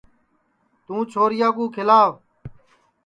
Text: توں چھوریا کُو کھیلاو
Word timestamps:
توں 0.85 1.01
چھوریا 1.11 1.47
کُو 1.55 1.63
کھیلاو 1.73 2.11